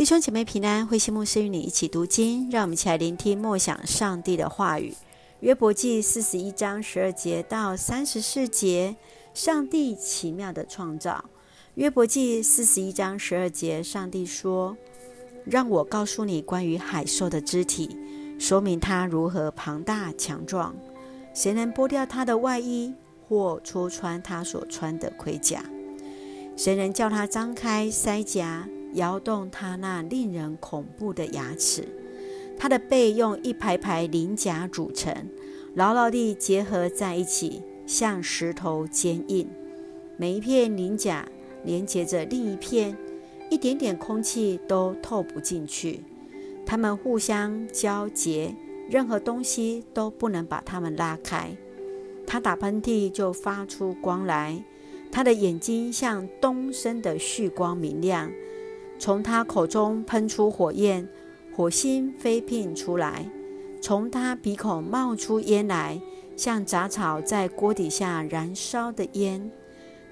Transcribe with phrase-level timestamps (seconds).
[0.00, 4.94] 弟兄姐妹平安，慧心牧师与你一起读经，让我们一起来聆听默想上帝的话语。
[5.40, 8.96] 约伯记四十一章十二节到三十四节，
[9.34, 11.22] 上帝奇妙的创造。
[11.74, 14.74] 约伯记四十一章十二节，上帝说
[15.44, 17.94] ：“让我告诉你关于海兽的肢体，
[18.38, 20.74] 说明它如何庞大强壮。
[21.34, 22.94] 谁能剥掉它的外衣，
[23.28, 25.62] 或戳穿它所穿的盔甲？
[26.56, 31.84] 谁能叫它张开腮颊？”摇动他那令人恐怖的牙齿，
[32.58, 35.14] 他的背用一排排鳞甲组成，
[35.74, 39.48] 牢牢地结合在一起，像石头坚硬。
[40.16, 41.26] 每一片鳞甲
[41.64, 42.96] 连接着另一片，
[43.50, 46.02] 一点点空气都透不进去。
[46.66, 48.54] 它们互相交结，
[48.88, 51.56] 任何东西都不能把它们拉开。
[52.26, 54.62] 他打喷嚏就发出光来，
[55.10, 58.30] 他的眼睛像东升的旭光明亮。
[59.00, 61.08] 从他口中喷出火焰，
[61.56, 63.24] 火星飞迸出来；
[63.80, 65.98] 从他鼻孔冒出烟来，
[66.36, 69.50] 像杂草在锅底下燃烧的烟。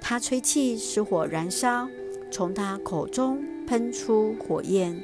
[0.00, 1.86] 他吹气使火燃烧，
[2.30, 4.98] 从他口中喷出火焰。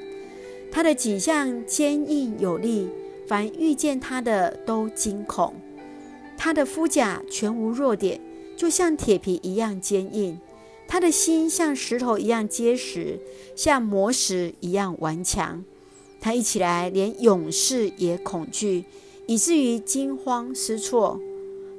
[0.73, 2.89] 他的颈项坚硬有力，
[3.29, 5.55] 凡遇见他的都惊恐。
[6.39, 8.19] 他的肤甲全无弱点，
[8.57, 10.41] 就像铁皮一样坚硬。
[10.87, 13.19] 他的心像石头一样结实，
[13.57, 15.65] 像磨石一样顽强。
[16.21, 18.85] 他一起来，连勇士也恐惧，
[19.27, 21.21] 以至于惊慌失措。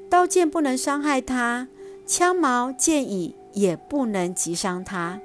[0.10, 1.68] 刀剑不能伤害他，
[2.06, 5.20] 枪矛剑戟也不能击伤他。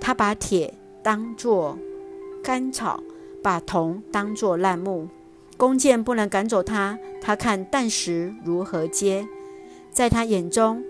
[0.00, 1.78] 他把铁当作
[2.42, 3.02] 干草，
[3.42, 5.08] 把铜当作烂木。
[5.56, 9.26] 弓箭不能赶走他，他看弹石如何接，
[9.90, 10.84] 在他眼中。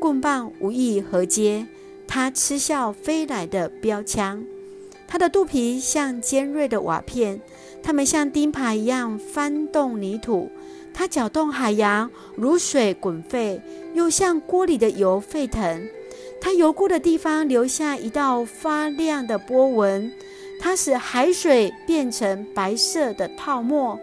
[0.00, 1.66] 棍棒无意合接，
[2.08, 4.42] 他嗤笑飞来的标枪。
[5.06, 7.40] 他的肚皮像尖锐的瓦片，
[7.82, 10.50] 它们像钉耙一样翻动泥土。
[10.94, 13.60] 他搅动海洋，如水滚沸，
[13.94, 15.86] 又像锅里的油沸腾。
[16.40, 20.10] 他游过的地方留下一道发亮的波纹。
[20.58, 23.98] 它使海水变成白色的泡沫。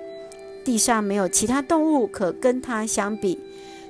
[0.64, 3.40] 地上没有其他动物可跟它相比。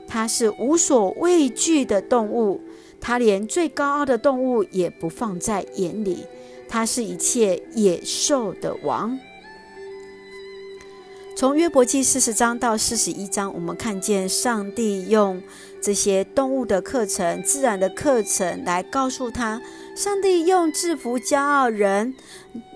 [0.08, 2.62] 它是无所畏惧的动物，
[3.02, 6.26] 它连最高傲的动物也不放在眼里。
[6.70, 9.20] 它是一切野兽的王。
[11.36, 15.40] 从约伯记四十章到四十一章，我们看见上帝用
[15.80, 19.62] 这些动物的课程、自然的课程来告诉他，
[19.96, 22.16] 上帝用制服骄傲人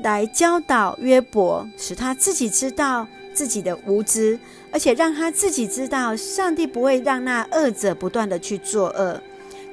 [0.04, 3.08] 来教导约伯，使他自己知道。
[3.42, 4.38] 自己的无知，
[4.72, 9.20] 而且让他自己知道，上帝不会让那恶者不断的去作恶。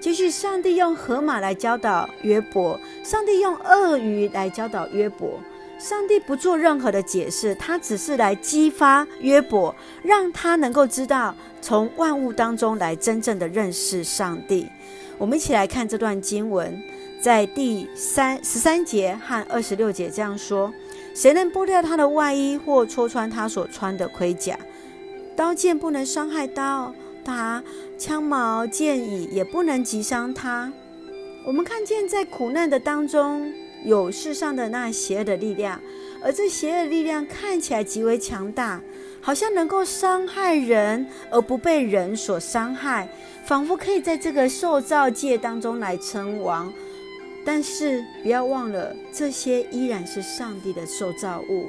[0.00, 5.38] 继续，上帝用河马来教导约伯，上帝用鳄鱼来教导约伯。
[5.78, 14.66] 上帝不做任何的解释，他只是来激发约伯，让他能够知道从万物当中来真正的认识上帝。
[15.18, 16.82] 我们一起来看这段经文，
[17.20, 20.72] 在第三十三节和二十六节这样说。
[21.18, 24.56] 谁能剥掉他的外衣，或戳穿他所穿的盔甲？
[25.34, 27.60] 刀剑不能伤害刀，他
[27.98, 30.72] 枪矛剑戟也不能击伤他。
[31.44, 33.52] 我们看见在苦难的当中，
[33.84, 35.80] 有世上的那邪恶的力量，
[36.22, 38.80] 而这邪恶的力量看起来极为强大，
[39.20, 43.08] 好像能够伤害人而不被人所伤害，
[43.44, 46.72] 仿佛可以在这个受造界当中来称王。
[47.44, 51.66] 但是不要忘了，这些依然是上帝的受造物。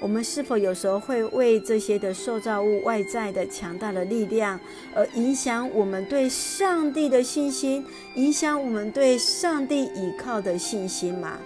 [0.00, 4.60] 我们是否有时候会为这些的受造物外在的强大的力量
[4.94, 7.82] 而影响我们对上帝的信心，
[8.16, 11.38] 影响我们对上帝倚靠的信心吗？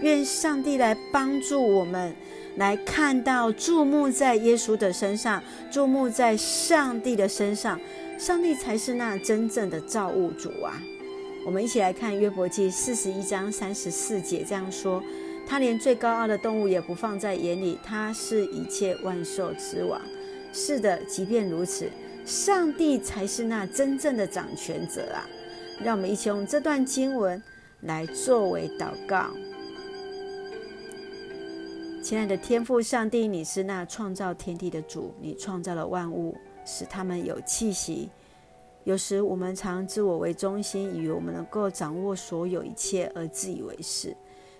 [0.00, 2.14] 愿上帝来帮助我们，
[2.56, 7.80] 来看到注目在耶稣的身上，注目在上帝的身上，
[8.18, 10.76] 上帝才是那真正的造物主啊！
[11.44, 15.02] 我们一起来看约伯记四十一章三十四节，这样说：
[15.46, 20.00] 他连最高傲的动物也不放在眼里，他是一切万兽之王。
[20.54, 21.90] 是的，即便如此，
[22.24, 25.28] 上帝才是那真正的掌权者啊！
[25.82, 27.42] 让我们一起用这段经文
[27.82, 29.26] 来作为祷告。
[32.02, 38.08] 亲爱的天父上帝，你是那创造天地的主，你创造了万物，使他们有气息。
[38.84, 44.14] 有时我们常自我为中心，以为我们能够掌握所有一切而自以为是。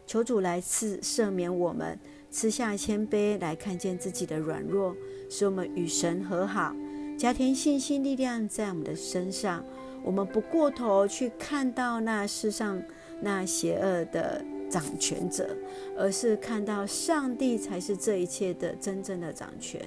[0.07, 1.99] 求主来赐赦免我们，
[2.31, 4.95] 赐下谦卑来看见自己的软弱，
[5.31, 6.75] 使我们与神和好，
[7.19, 9.65] 加添信心力量在我们的身上。
[10.03, 12.83] 我们不过头去看到那世上
[13.21, 15.57] 那邪恶的掌权者，
[15.97, 19.81] 而是看到上帝才是这一切的真正的掌权。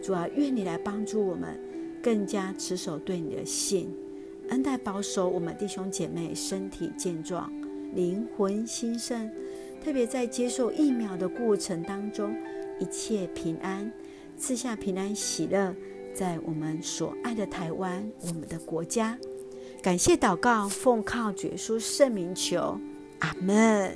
[0.00, 1.58] 主啊，愿你来帮助我们，
[2.06, 3.92] 更加持守对你的信，
[4.50, 7.52] 恩待保守我们弟兄姐妹身体健壮，
[7.96, 9.28] 灵魂兴盛。
[9.84, 12.32] 特别在接受疫苗的过程当中，
[12.78, 13.92] 一切平安，
[14.38, 15.74] 赐下平安喜乐，
[16.14, 19.18] 在我们所爱的台湾，我们的国家。
[19.82, 22.78] 感谢祷告，奉靠主耶稣圣名求，
[23.18, 23.92] 阿门。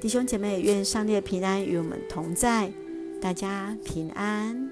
[0.00, 2.72] 弟兄姐妹，愿上帝的平安与我们同在，
[3.20, 4.70] 大家平安。